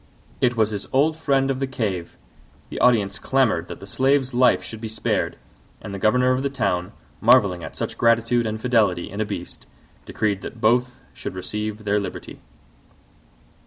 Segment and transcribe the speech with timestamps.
[0.41, 2.17] It was his old friend of the cave!
[2.69, 5.37] The audience clamoured that the Slave's life should be spared:
[5.79, 9.67] and the governor of the town, marvelling at such gratitude and fidelity in a beast,
[10.07, 12.39] decreed that both should receive their liberty.